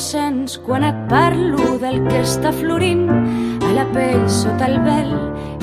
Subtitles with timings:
[0.00, 3.04] sents quan et parlo del que està florint
[3.62, 5.12] a la pell sota el vel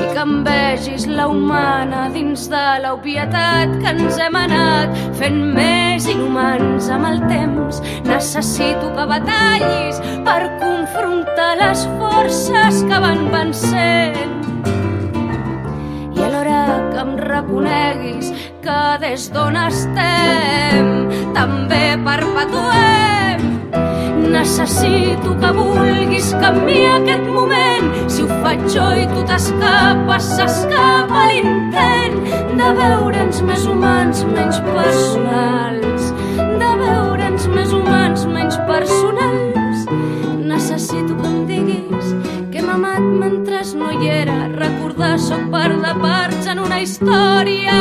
[0.02, 6.07] i que em vegis la humana dins de l'obvietat que ens hem anat fent més
[6.11, 7.82] inhumans amb el temps.
[8.07, 14.37] Necessito que batallis per confrontar les forces que van vencent
[16.15, 18.32] i alhora que em reconeguis
[18.64, 20.95] que des d'on estem
[21.36, 23.31] també perpetuem
[24.41, 27.91] Necessito que vulguis canviar aquest moment.
[28.09, 32.17] Si ho faig jo i tu t'escapes, s'escapa l'intent
[32.58, 36.09] de veure'ns més humans, menys personals.
[36.64, 39.86] De veure'ns més humans, menys personals.
[40.55, 42.11] Necessito que em diguis
[42.50, 44.42] que hem amat mentre no hi era.
[44.58, 47.80] Recordar sóc part de parts en una història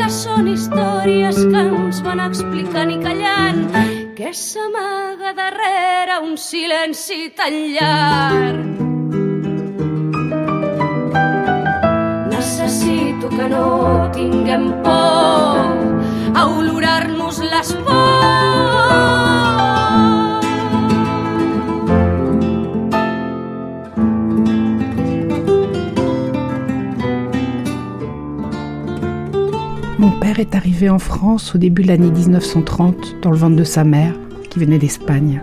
[0.00, 7.54] que són històries que ens van explicant i callant que s'amaga darrere un silenci tan
[7.74, 8.66] llarg.
[12.32, 15.70] Necessito que no tinguem por
[16.34, 18.18] a olorar-nos les pors.
[30.38, 33.82] Père est arrivé en France au début de l'année 1930 dans le ventre de sa
[33.82, 34.14] mère,
[34.50, 35.42] qui venait d'Espagne.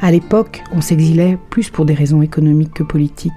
[0.00, 3.32] À l'époque, on s'exilait plus pour des raisons économiques que politiques.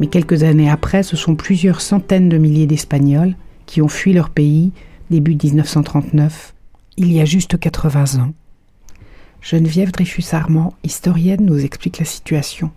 [0.00, 4.30] Mais quelques années après, ce sont plusieurs centaines de milliers d'Espagnols qui ont fui leur
[4.30, 4.72] pays
[5.10, 6.54] début 1939,
[6.96, 8.32] il y a juste 80 ans.
[9.42, 12.72] Geneviève Dreyfus-Armand, historienne, nous explique la situation.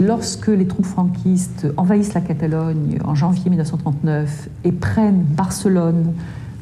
[0.00, 6.12] Lorsque les troupes franquistes envahissent la Catalogne en janvier 1939 et prennent Barcelone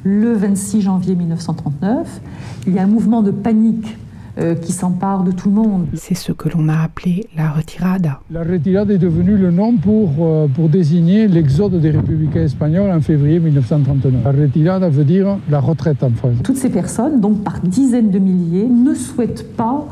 [0.07, 2.21] le 26 janvier 1939,
[2.69, 3.99] il y a un mouvement de panique
[4.39, 5.87] euh, qui s'empare de tout le monde.
[5.95, 8.21] C'est ce que l'on a appelé la retirada.
[8.31, 13.01] La retirada est devenu le nom pour, euh, pour désigner l'exode des républicains espagnols en
[13.01, 14.23] février 1939.
[14.25, 16.37] La retirada veut dire la retraite en France.
[16.45, 19.87] Toutes ces personnes, donc par dizaines de milliers, ne souhaitent pas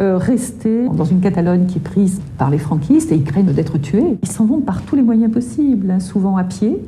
[0.00, 3.76] euh, rester dans une Catalogne qui est prise par les franquistes et ils craignent d'être
[3.76, 4.16] tués.
[4.22, 6.80] Ils s'en vont par tous les moyens possibles, hein, souvent à pied.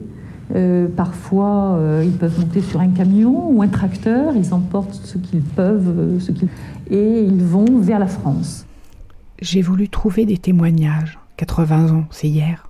[0.54, 4.34] Euh, parfois, euh, ils peuvent monter sur un camion ou un tracteur.
[4.34, 6.32] Ils emportent ce qu'ils peuvent, euh, ce
[6.90, 8.66] et ils vont vers la France.
[9.40, 11.18] J'ai voulu trouver des témoignages.
[11.36, 12.68] 80 ans, c'est hier.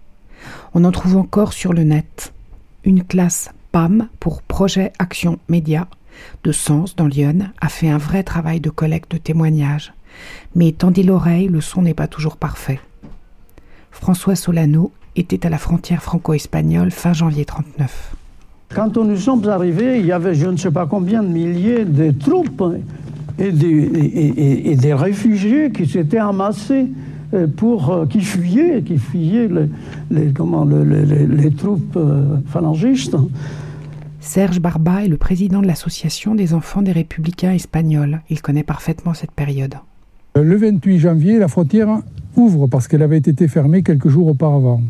[0.75, 2.33] On en trouve encore sur le net.
[2.85, 5.89] Une classe PAM pour Projet Action Média
[6.45, 9.93] de Sens dans Lyon a fait un vrai travail de collecte de témoignages
[10.55, 12.81] mais tendez l'oreille, le son n'est pas toujours parfait.
[13.91, 18.15] François Solano était à la frontière franco-espagnole fin janvier 39.
[18.75, 22.13] Quand nous sommes arrivés, il y avait je ne sais pas combien de milliers de
[22.13, 22.63] troupes
[23.39, 26.87] et des, et, et des réfugiés qui s'étaient amassés
[27.33, 29.69] euh, pour euh, qui fuyaient, qui fuyaient les,
[30.11, 33.17] les comment, les, les, les troupes euh, phalangistes.
[34.21, 38.21] Serge Barba est le président de l'association des enfants des républicains espagnols.
[38.31, 39.77] Il connaît parfaitement cette période.
[40.43, 42.01] Le 28 janvier, la frontière
[42.37, 44.81] ouvre parce qu'elle avait été fermée quelques jours auparavant.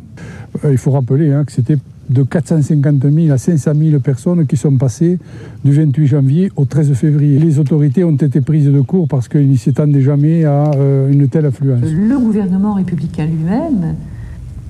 [0.68, 1.78] Il faut rappeler hein, que c'était
[2.08, 5.18] de 450 000 à 500 000 personnes qui sont passées
[5.64, 7.38] du 28 janvier au 13 février.
[7.38, 11.28] Les autorités ont été prises de court parce qu'ils n'y s'étendaient jamais à euh, une
[11.28, 11.82] telle affluence.
[11.84, 13.94] Le gouvernement républicain lui-même,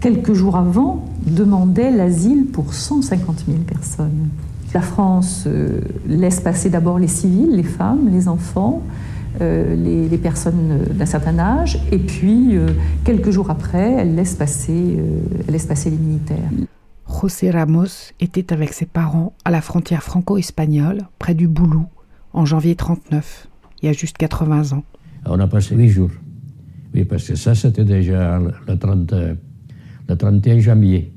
[0.01, 4.29] quelques jours avant, demandait l'asile pour 150 000 personnes.
[4.75, 10.19] La France euh, laisse passer d'abord les civils, les femmes, les enfants, euh, les, les,
[10.19, 12.69] personnes d'un certain âge, et puis euh,
[13.05, 16.51] quelques jours après, elle laisse passer, euh, elle laisse passer les militaires.
[17.09, 21.87] José Ramos était avec ses parents à la frontière franco-espagnole, près du Boulou,
[22.33, 23.49] en janvier 39,
[23.83, 24.85] il y a juste 80 ans.
[25.27, 26.11] On a passé 8 jours.
[26.95, 29.15] Oui, parce que ça, c'était déjà le, 30,
[30.09, 31.13] le 31 janvier.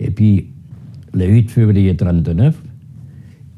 [0.00, 0.52] Et puis,
[1.12, 2.54] le 8 février 39,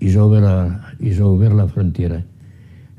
[0.01, 0.69] ils ont ouvert la,
[1.01, 2.23] ils ont ouvert la frontière.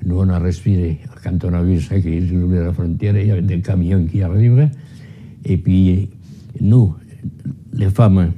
[0.05, 0.99] Nous, on a respiré.
[1.23, 4.21] Quand on a vu ça, qu'ils ouvraient la frontière, il y avait des camions qui
[4.21, 4.69] arrivaient.
[5.44, 6.09] Et puis,
[6.61, 6.94] nous,
[7.73, 8.31] les femmes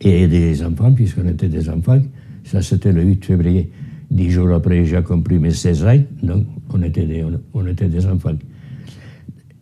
[0.00, 2.00] et les enfants, puisqu'on était des enfants,
[2.44, 3.70] ça c'était le 8 février.
[4.10, 7.24] Dix jours après, j'ai accompli mes 16 ans, donc on était des,
[7.54, 8.36] on, était des enfants.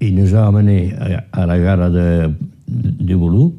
[0.00, 2.31] Il nous a amenés à, à la gare de,
[2.69, 3.55] de, Boulou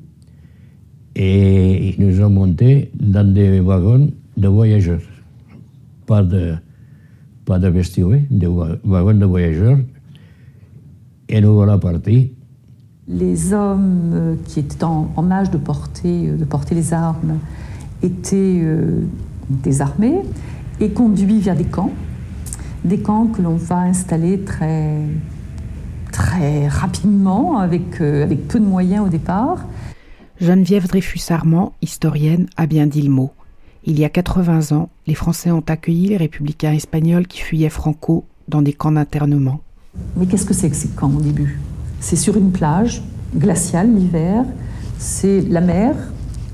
[1.16, 5.02] et ils nous ont montés dans des wagons de voyageurs.
[6.06, 6.56] Pas de,
[7.46, 9.80] pas de vestiaire, des wagons de voyageurs.
[11.30, 12.34] Et nous voilà partis.
[13.08, 17.40] Les hommes qui étaient en, en âge de porter, de porter les armes
[18.02, 19.02] étaient euh,
[19.50, 20.22] désarmés
[20.80, 21.92] et conduits vers des camps
[22.84, 24.98] des camps que l'on va installer très,
[26.12, 29.66] très rapidement, avec, euh, avec peu de moyens au départ.
[30.40, 33.32] Geneviève Dreyfus-Armand, historienne, a bien dit le mot.
[33.86, 38.24] Il y a 80 ans, les Français ont accueilli les républicains espagnols qui fuyaient Franco
[38.48, 39.60] dans des camps d'internement.
[40.16, 41.60] Mais qu'est-ce que c'est que ces camps au début?
[42.00, 43.04] C'est sur une plage
[43.36, 44.46] glaciale l'hiver,
[45.00, 45.96] c'est la mer,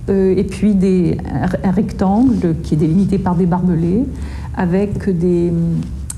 [0.10, 1.18] euh, et puis des,
[1.64, 4.06] un, rectangle qui est délimité par des barbelés,
[4.56, 5.54] avec des,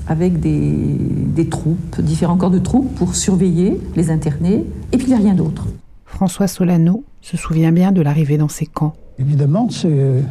[0.08, 5.10] avec des, des troupes, différents corps de troupes pour surveiller les internés, et puis il
[5.10, 5.66] n'y a rien d'autre.
[6.06, 8.94] François Solano se souvient bien de l'arrivée dans ces camps.
[9.18, 10.22] Évidemment, c'est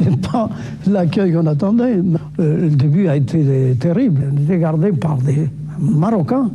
[0.00, 0.48] n'est pas
[0.86, 1.98] l'accueil qu'on attendait.
[2.40, 4.22] Euh, le début a été terrible.
[4.32, 5.48] On était gardé par des
[5.78, 6.50] Marocains,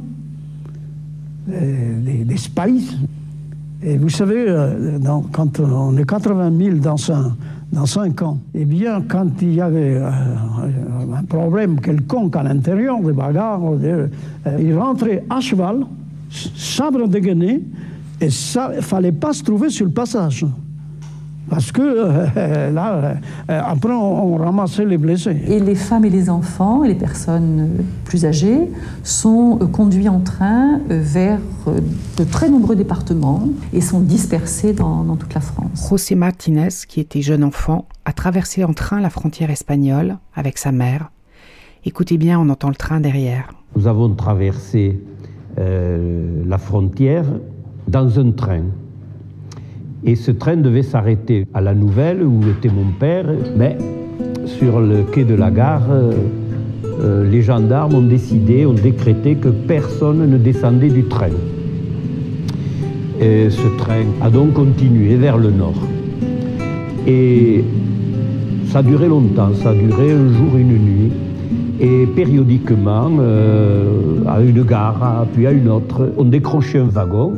[1.47, 2.35] des, des.
[3.83, 4.97] Et vous savez, euh,
[5.31, 7.35] quand on est 80 000 dans un,
[7.71, 10.09] dans 5 ans, eh bien, quand il y avait euh,
[11.15, 13.61] un problème quelconque à l'intérieur, des bagarres,
[14.59, 15.85] ils rentraient à cheval,
[16.31, 17.61] sabre dégainé,
[18.19, 20.45] et ça, il ne fallait pas se trouver sur le passage.
[21.49, 23.15] Parce que euh, là,
[23.49, 25.37] euh, après, on, ramassait les blessés.
[25.47, 28.69] Et les femmes et les enfants, et les personnes plus âgées,
[29.03, 35.15] sont euh, conduits en train vers de très nombreux départements et sont dispersés dans, dans
[35.15, 35.87] toute la France.
[35.89, 40.71] José Martinez, qui était jeune enfant, a traversé en train la frontière espagnole avec sa
[40.71, 41.11] mère.
[41.85, 43.49] Écoutez bien, on entend le train derrière.
[43.75, 45.01] Nous avons traversé
[45.57, 47.25] la frontière
[47.87, 48.65] dans un train.
[50.07, 53.25] Et ce train devait s'arrêter à la Nouvelle, où était mon père,
[53.57, 53.77] mais
[54.45, 56.13] sur le quai de la gare, euh,
[57.01, 61.35] euh, les gendarmes ont décidé, ont décrété que personne ne descendait du train.
[63.19, 65.83] Et ce train a donc continué vers le nord.
[67.05, 67.65] Et
[68.67, 71.11] ça a duré longtemps, ça a duré un jour, une nuit.
[71.81, 77.37] Et périodiquement, euh, à une gare, puis à une autre, on décrochait un wagon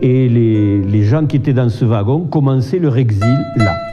[0.00, 3.87] et les, gens qui étaient dans ce wagon commençaient leur exil là.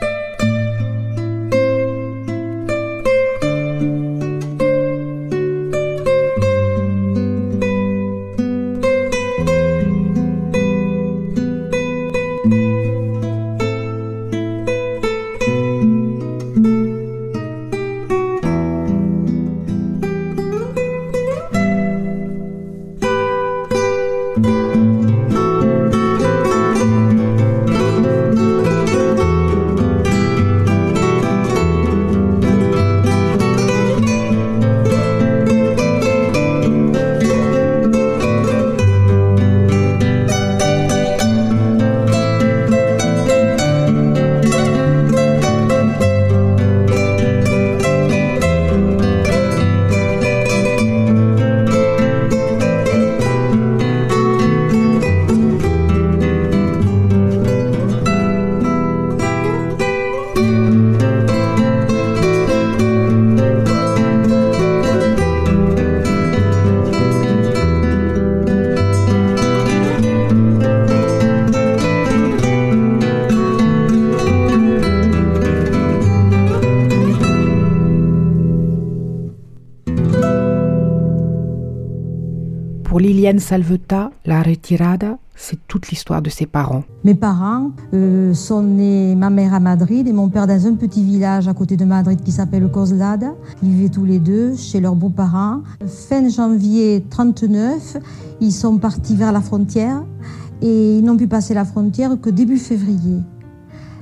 [83.40, 86.84] Salveta, la retirada, c'est toute l'histoire de ses parents.
[87.04, 91.04] Mes parents euh, sont nés, ma mère à Madrid et mon père dans un petit
[91.04, 93.34] village à côté de Madrid qui s'appelle Coslada.
[93.62, 95.62] Ils vivaient tous les deux chez leurs beaux-parents.
[95.86, 97.98] Fin janvier 39,
[98.42, 100.04] ils sont partis vers la frontière
[100.62, 103.20] et ils n'ont pu passer la frontière que début février.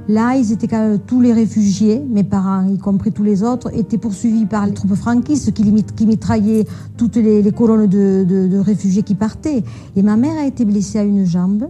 [0.09, 0.67] Là, ils étaient
[1.07, 4.95] tous les réfugiés, mes parents, y compris tous les autres, étaient poursuivis par les troupes
[4.95, 6.65] franquistes qui, qui mitraillaient
[6.97, 9.63] toutes les, colonnes de, réfugiés qui partaient.
[9.95, 11.69] Et ma mère a été blessée à une jambe.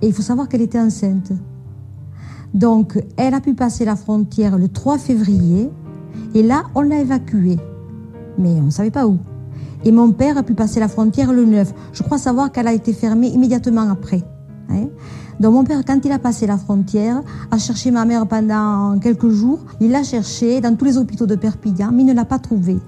[0.00, 1.32] Et il faut savoir qu'elle était enceinte.
[2.52, 5.70] Donc, elle a pu passer la frontière le 3 février.
[6.34, 7.58] Et là, on l'a évacuée.
[8.38, 9.18] Mais on ne savait pas où.
[9.84, 11.74] Et mon père a pu passer la frontière le 9.
[11.92, 14.22] Je crois savoir qu'elle a été fermée immédiatement après.
[14.70, 14.88] Hein.
[15.40, 19.28] Donc mon père, quand il a passé la frontière, a cherché ma mère pendant quelques
[19.28, 19.60] jours.
[19.80, 22.78] Il l'a cherché dans tous les hôpitaux de Perpignan, mais il ne l'a pas trouvée.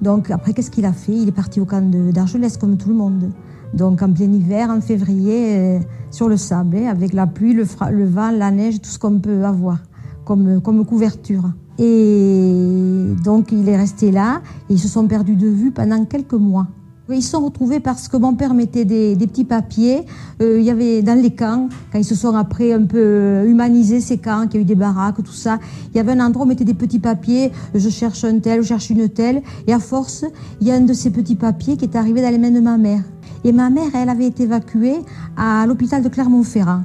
[0.00, 1.12] Donc après, qu'est-ce qu'il a fait?
[1.12, 3.30] Il est parti au camp d'Argelès comme tout le monde.
[3.74, 5.78] Donc en plein hiver, en février, euh,
[6.10, 7.64] sur le sable, hein, avec la pluie, le,
[8.04, 9.78] vent, la neige, tout ce qu'on peut avoir
[10.24, 11.44] comme, comme couverture.
[11.78, 16.34] Et donc il est resté là et ils se sont perdus de vue pendant quelques
[16.34, 16.66] mois.
[17.14, 20.04] Ils sont retrouvés parce que mon père mettait des, petits papiers.
[20.40, 24.00] Euh, il y avait dans les camps, quand ils se sont après un peu humanisés
[24.00, 25.58] ces camps, qu'il y a eu des baraques, tout ça,
[25.92, 27.52] il y avait un endroit où on mettait des petits papiers.
[27.74, 29.42] Je cherche un tel, je cherche une telle.
[29.66, 30.24] Et à force,
[30.60, 32.60] il y a un de ces petits papiers qui est arrivé dans les mains de
[32.60, 33.02] ma mère.
[33.44, 35.00] Et ma mère, elle avait été évacuée
[35.36, 36.82] à l'hôpital de Clermont-Ferrand.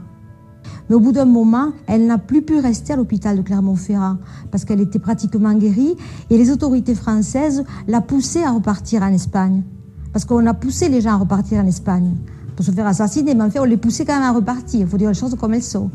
[0.90, 4.18] Mais au bout d'un moment, elle n'a plus pu rester à l'hôpital de Clermont-Ferrand
[4.52, 5.96] parce qu'elle était pratiquement guérie
[6.30, 9.64] et les autorités françaises la poussaient à repartir en Espagne.
[10.14, 12.16] Parce qu'on a poussé les gens à repartir en Espagne
[12.56, 14.82] pour se faire assassiner, mais en fait, on les poussait quand même à repartir.
[14.82, 15.92] Il faut dire les choses comme elles sont.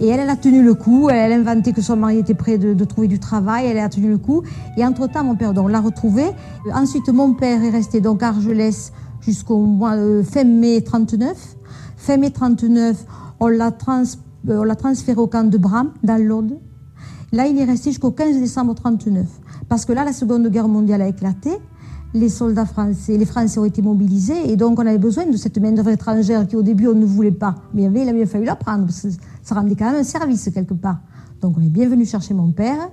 [0.00, 1.10] Et elle, elle a tenu le coup.
[1.10, 3.66] Elle, a inventé que son mari était prêt de, trouver du travail.
[3.66, 4.42] Elle a tenu le coup.
[4.76, 6.24] Et entre-temps, mon père donc, l'a retrouvé.
[6.72, 8.92] Ensuite, mon père est resté donc à Argelès
[9.22, 11.36] jusqu'au euh, fin mai 39.
[11.96, 13.04] Fin mai 39,
[13.40, 14.04] on l'a trans
[14.48, 16.58] euh, on l'a transféré au camp de Bram, dans l'Aude.
[17.32, 19.26] Là, il est resté jusqu'au 15 décembre 39.
[19.68, 21.50] Parce que là, la Seconde Guerre mondiale a éclaté.
[22.16, 25.58] Les soldats français, les Français ont été mobilisés et donc on avait besoin de cette
[25.58, 27.56] main-d'œuvre étrangère qui au début on ne voulait pas.
[27.74, 29.08] Mais il a bien fallu la prendre parce que
[29.42, 31.00] ça rendait quand même un service quelque part.
[31.40, 32.88] Donc on est bien venu chercher mon père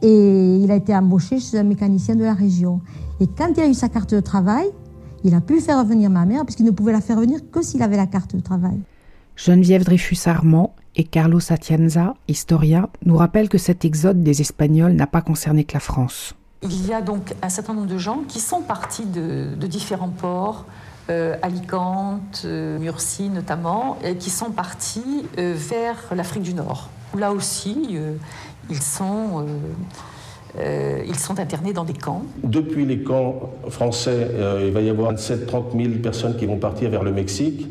[0.00, 2.80] et il a été embauché chez un mécanicien de la région.
[3.20, 4.68] Et quand il a eu sa carte de travail,
[5.22, 7.82] il a pu faire revenir ma mère puisqu'il ne pouvait la faire venir que s'il
[7.82, 8.80] avait la carte de travail.
[9.36, 15.20] Geneviève Dreyfus-Armand et Carlos Atienza, historien, nous rappelle que cet exode des Espagnols n'a pas
[15.20, 16.34] concerné que la France.
[16.62, 20.64] Il y a donc un certain nombre de gens qui sont partis de, différents ports,
[21.10, 26.88] euh, Alicante, euh, Murcie notamment, et qui sont partis euh, vers l'Afrique du Nord.
[27.18, 27.98] Là aussi,
[28.70, 29.44] ils sont...
[30.58, 32.22] ils sont internés dans des camps.
[32.42, 34.30] Depuis les camps français,
[34.64, 37.66] il va y avoir 27-30 000 personnes qui vont partir vers le Mexique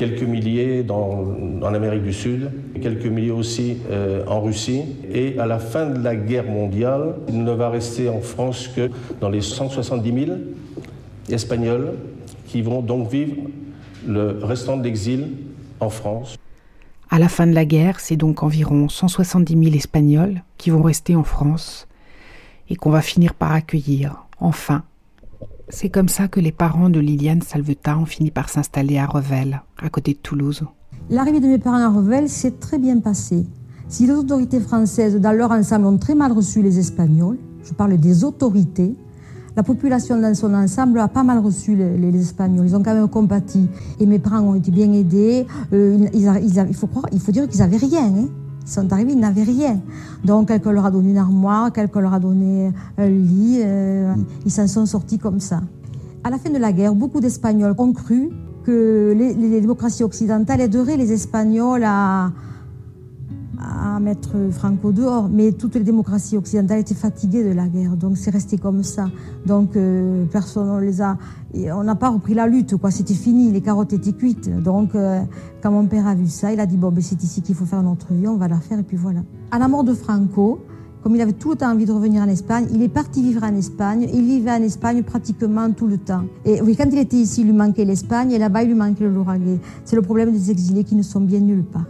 [0.00, 1.26] quelques milliers dans,
[1.60, 4.80] en Amérique du Sud, quelques milliers aussi euh, en Russie.
[5.12, 8.90] Et à la fin de la guerre mondiale, il ne va rester en France que
[9.20, 10.38] dans les 170 000
[11.28, 11.92] Espagnols
[12.46, 13.36] qui vont donc vivre
[14.08, 15.32] le restant de l'exil
[15.80, 16.36] en France.
[17.10, 21.14] À la fin de la guerre, c'est donc environ 170 000 Espagnols qui vont rester
[21.14, 21.86] en France
[22.70, 24.82] et qu'on va finir par accueillir, enfin,
[25.68, 29.62] c'est comme ça que les parents de Liliane Salveta ont fini par s'installer à Revel,
[29.80, 30.64] à côté de Toulouse.
[31.08, 33.46] L'arrivée de mes parents à Revel s'est très bien passée.
[33.88, 37.96] Si les autorités françaises, dans leur ensemble, ont très mal reçu les Espagnols, je parle
[37.98, 38.94] des autorités,
[39.56, 42.66] la population dans son ensemble a pas mal reçu les, Espagnols.
[42.66, 43.68] Ils ont quand même compati.
[43.98, 45.46] Et mes parents ont été bien aidés.
[45.72, 48.06] Euh, il, faut croire, il faut dire qu'ils n'avaient rien.
[48.06, 48.28] Hein.
[48.70, 49.80] Sont arrivés, ils n'avaient rien.
[50.24, 53.60] Donc, quelqu'un leur a donné une armoire, quelqu'un leur a donné un lit.
[53.64, 54.14] Euh,
[54.46, 55.60] ils s'en sont sortis comme ça.
[56.22, 58.30] À la fin de la guerre, beaucoup d'Espagnols ont cru
[58.64, 62.30] que les démocraties occidentales aideraient les Espagnols à
[64.00, 65.28] mettre Franco dehors.
[65.30, 69.10] Mais toutes les démocraties occidentales étaient fatiguées de la guerre, donc c'est resté comme ça.
[69.46, 71.16] Donc euh, personne les a,
[71.54, 72.90] on n'a pas repris la lutte, quoi.
[72.90, 74.50] C'était fini, les carottes étaient cuites.
[74.62, 75.20] Donc euh,
[75.62, 77.66] quand mon père a vu ça, il a dit bon, ben, c'est ici qu'il faut
[77.66, 79.20] faire notre vie, on va la faire et puis voilà.
[79.50, 80.60] À la mort de Franco,
[81.02, 83.42] comme il avait tout le temps envie de revenir en Espagne, il est parti vivre
[83.42, 84.06] en Espagne.
[84.12, 86.24] Il vivait en Espagne pratiquement tout le temps.
[86.44, 89.04] Et oui, quand il était ici, il lui manquait l'Espagne et là-bas, il lui manquait
[89.04, 89.60] le Lauragais.
[89.84, 91.86] C'est le problème des exilés qui ne sont bien nulle part.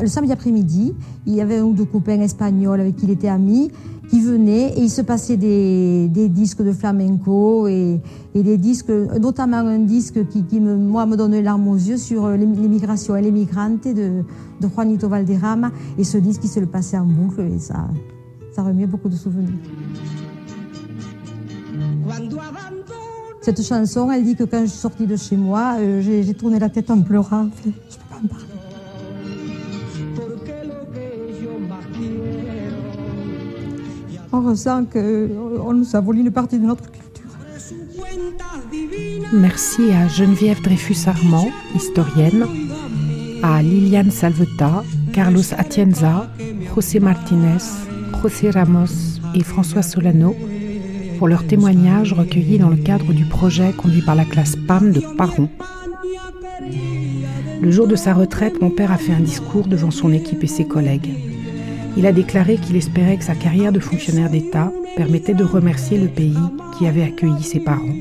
[0.00, 0.94] Le samedi après-midi,
[1.26, 3.70] il y avait un ou deux copains espagnols avec qui il était ami
[4.08, 8.00] qui venaient et il se passait des, disques de flamenco et,
[8.34, 12.28] des disques, notamment un disque qui, me, moi, me donne les larmes aux yeux sur
[12.28, 14.22] l'immigration et les migrantes de,
[14.60, 15.70] de Juanito Valderrama.
[15.98, 17.88] Et ce disque, il se le passait en boucle et ça,
[18.54, 19.48] ça remet beaucoup de souvenirs.
[23.40, 26.58] Cette chanson, elle dit que quand je suis sortie de chez moi, euh, j'ai tourné
[26.58, 27.48] la tête en pleurant.
[27.64, 27.80] Je ne peux
[28.10, 28.51] pas en parler.
[34.32, 37.02] On ressent qu'on nous a volé une partie de notre culture.
[39.32, 42.46] Merci à Geneviève Dreyfus-Armand, historienne,
[43.42, 46.30] à Liliane Salveta, Carlos Atienza,
[46.74, 47.62] José Martinez,
[48.22, 50.34] José Ramos et François Solano
[51.18, 55.00] pour leurs témoignages recueillis dans le cadre du projet conduit par la classe PAM de
[55.16, 55.48] Paron.
[57.60, 60.48] Le jour de sa retraite, mon père a fait un discours devant son équipe et
[60.48, 61.31] ses collègues.
[61.96, 66.08] Il a déclaré qu'il espérait que sa carrière de fonctionnaire d'État permettait de remercier le
[66.08, 66.36] pays
[66.76, 67.94] qui avait accueilli ses parents.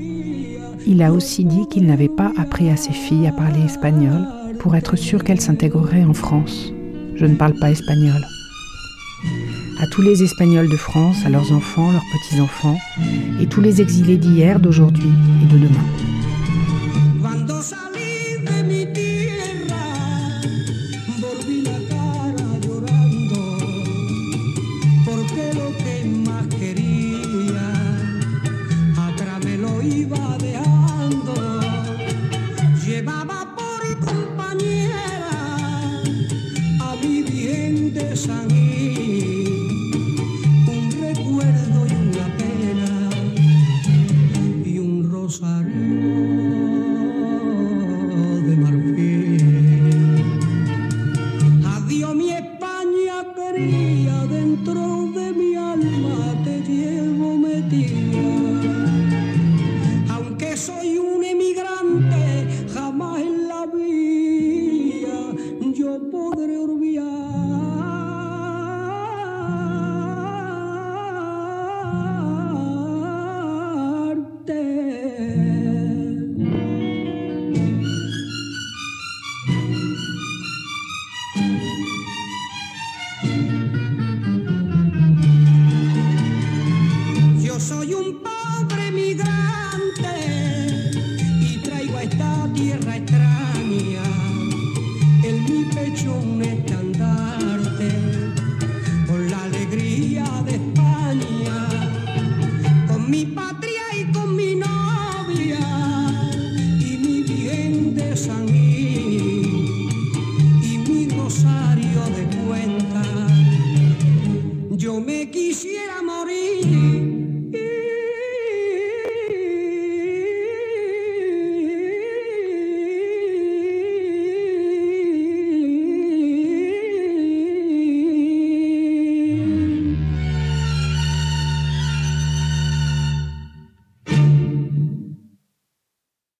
[0.88, 4.28] Il a aussi dit qu'il n'avait pas appris à ses filles à parler espagnol
[4.60, 6.74] pour être sûr qu'elles s'intégreraient en France.
[7.16, 8.22] Je ne parle pas espagnol.
[9.80, 12.78] À tous les Espagnols de France, à leurs enfants, leurs petits-enfants,
[13.40, 15.12] et tous les exilés d'hier, d'aujourd'hui
[15.44, 16.11] et de demain.